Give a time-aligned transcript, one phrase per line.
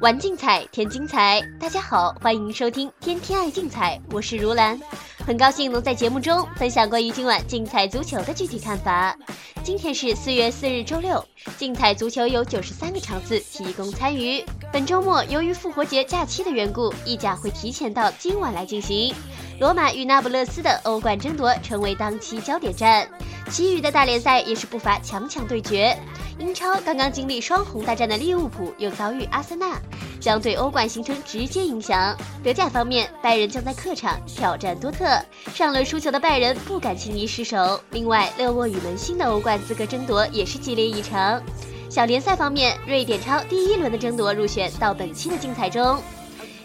[0.00, 1.42] 玩竞彩，添精彩。
[1.60, 4.80] 大家好，欢迎收听《天天爱竞彩》，我是如兰，
[5.26, 9.14] 很高兴能在节目中分享关于今晚竞彩足球的具体看法。
[9.62, 11.22] 今天是四月四日，周六，
[11.58, 14.42] 竞彩足球有九十三个场次提供参与。
[14.72, 19.14] 本周末由于复活节假期的缘故，意甲会提前到今晚来进行。
[19.60, 23.06] 罗马与那不勒斯的欧冠争夺成为当期焦点战，
[23.50, 25.94] 其余的大联赛也是不乏强强对决。
[26.38, 29.78] 英超刚刚经历双红大战的利物浦又遭遇阿森纳，
[30.18, 32.16] 将对欧冠形成直接影响。
[32.42, 35.04] 德甲方面，拜仁将在客场挑战多特，
[35.52, 37.78] 上轮输球的拜仁不敢轻易失手。
[37.90, 41.38] 另外，勒沃与门兴的欧冠资格争夺也是激烈异常。
[41.90, 46.00] 小联赛方面，瑞典超第一轮的争夺入选到本期的竞彩中。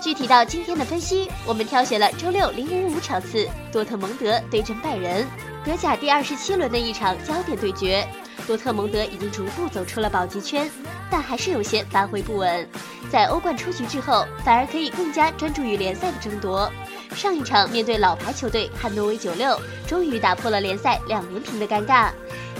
[0.00, 5.26] 具体到今天的分析，我们挑选了周六零五五场次，多特蒙德对阵拜仁，
[5.64, 8.06] 德甲第二十七轮的一场焦点对决。
[8.46, 10.70] 多特蒙德已经逐步走出了保级圈，
[11.10, 12.66] 但还是有些发挥不稳。
[13.10, 16.70] 在欧冠出局之后，反而可以更加专注于联赛的争夺。
[17.14, 22.10] 上一场面对老牌球队汉诺威九六，终于打破了联赛两连平的尴尬。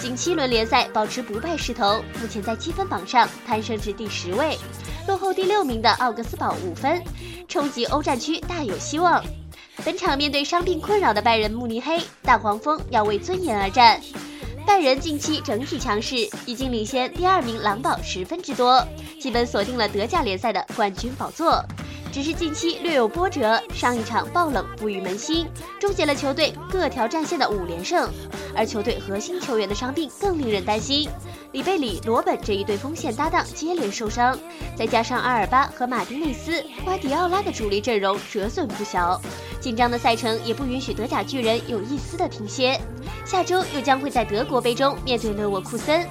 [0.01, 4.59] 近七轮联赛保持不败势头，目前在积分榜上攀升至第十位，
[5.09, 7.03] 落后第六名的奥格斯堡五分，
[7.49, 9.25] 冲击欧战区大有希望。
[9.83, 13.99] 本场面对伤病困扰的拜仁慕尼黑，大黄蜂要为尊严而战。
[14.67, 18.87] 拜仁近期整体强势，已经领先第二名狼堡十分之多，
[19.19, 21.65] 基本锁定了德甲联赛的冠军宝座。
[22.11, 25.47] 只是近期略有波折，上一场爆冷不与门兴，
[25.79, 28.11] 终结了球队各条战线的五连胜。
[28.57, 31.09] 而球队核心球员的伤病更令人担心，
[31.53, 34.37] 里贝里、罗本这一对锋线搭档接连受伤，
[34.77, 39.21] 再加上阿尔巴和马丁内斯、瓜迪奥拉的主力阵容折损不小，
[39.61, 42.81] 紧张的赛程也不允许德甲巨人有一丝的停歇。
[43.25, 46.05] 下周又将会在德国杯中面对勒沃库森，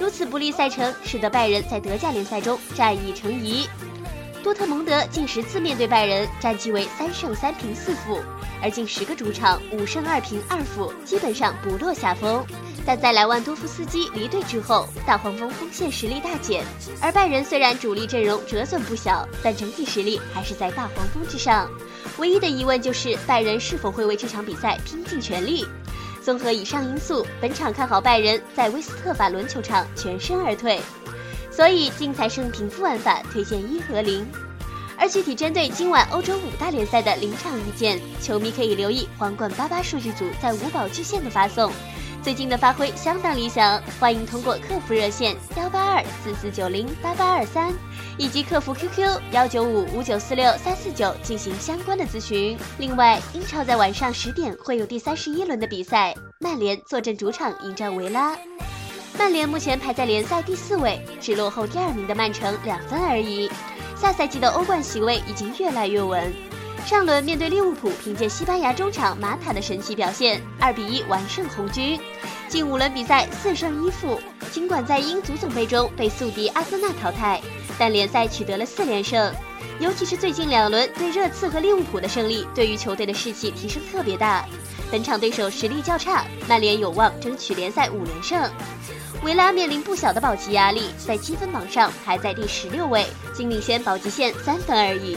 [0.00, 3.68] 如此不利赛程使得拜仁在德甲联赛中战意成疑。
[4.44, 8.20] 多特蒙德近十次面对拜仁，战绩为三胜三平四负，
[8.62, 12.44] 而近十个主场五胜二平二负，基本上不落下风。
[12.84, 16.62] 但在莱万多夫斯基离队之后，大黄蜂锋线实力大减，
[17.00, 21.66] 而拜仁虽然主力阵容折损不小，但整体实力还是在大黄蜂之上。
[22.18, 25.66] 唯一的疑问就是拜仁是否会为这场比赛拼尽全力。
[26.22, 30.82] 综合以上因素，本场看好拜仁在威斯特法伦球场全身而退。
[31.54, 34.26] 所以竞彩胜平负玩法推荐一和零，
[34.98, 41.70] 而具体针对今晚欧洲五大联赛的临场意见，球迷可以留意皇冠八八数据组在五宝巨献的发送，
[42.24, 47.72] 最近的发挥相当理想，欢迎通过客服热线幺八二四四九零八八二三
[48.18, 52.58] 以及客服 QQ 幺九五五九四六三四九进行相关的咨询。
[52.78, 58.36] 另外，英超在晚上十点会有第三十一轮的比赛，曼联坐镇主场迎战维拉。
[59.16, 63.48] 曼联目前排在联赛第四位，只落后第二名的曼城两分而已。
[63.96, 66.32] 下赛季的欧冠席位已经越来越稳。
[66.84, 71.98] 上轮面对利物浦，凭借西班牙中场马塔的神奇表现，二比一完胜红军。
[72.48, 74.20] 近五轮比赛四胜一负，
[74.52, 77.40] 尽管在英足总杯中被宿敌阿森纳淘汰，
[77.78, 79.32] 但联赛取得了四连胜。
[79.80, 84.44] 尤其是最近两轮对热刺和利物浦的胜利，对于球队的士气提升特别大。
[84.90, 88.50] 本场对手实力较差，曼联有望争取联赛五连胜。
[89.22, 95.16] 维拉面临不小的保级压力，在积分榜上排在第十六位，仅领先保级线三分而已。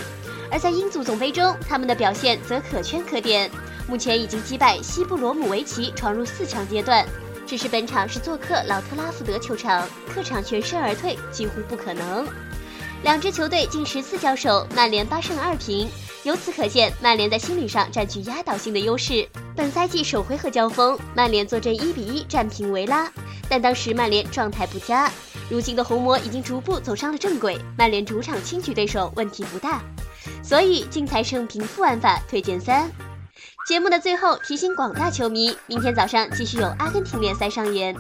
[0.50, 3.52] 而在英足总杯中，他们的表现则可圈可点，
[3.88, 7.06] 目前已经击败西布罗姆维奇，闯入四强阶段。
[7.46, 12.28] 只是本场是做客老特拉福德球场，客场全身而退几乎不可能。
[13.04, 15.88] 两支球队近十次交手，曼联八胜二平，
[16.24, 19.28] 由此可见，曼联在心理上占据压倒性的优势。
[19.56, 23.10] 本赛季首回合交锋，曼联坐镇一比一战平维拉。
[23.48, 25.10] 但当时曼联状态不佳，
[25.50, 29.82] 如今的红魔已经逐步走上了正轨，曼联主场轻取对手问题不大，
[30.44, 32.92] 所以竞彩胜平负玩法推荐三。
[33.68, 37.96] 节目的最后提醒广大球迷，明天早上继续有阿根廷联赛上演，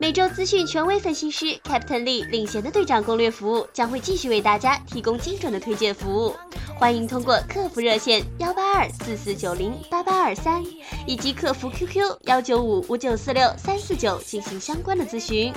[0.00, 6.34] 每周资讯权威分析师 Captain Lee 领衔的队长攻略服务将会继续为大家提供精准的推荐服务。
[6.78, 10.64] 欢迎通过客服热线幺八二四四九零八八二三
[11.06, 15.52] 以及客服 QQ 幺九五五九四六三四九进行相关的咨询。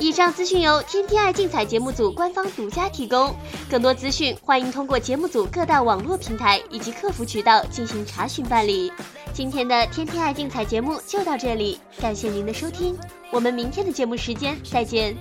[0.00, 3.32] 以上资讯由天天爱竞彩节目组官方独家提供，
[3.70, 8.90] 更多资讯欢迎通过节目组各大网络平台以及客服渠道进行查询办理。
[9.32, 12.96] 今天的天天爱精彩节目就到这里，感谢您的收听，
[13.30, 15.16] 我们明天的节目时间再见。